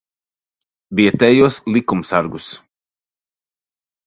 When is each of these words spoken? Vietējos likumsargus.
Vietējos 0.99 1.59
likumsargus. 1.75 2.49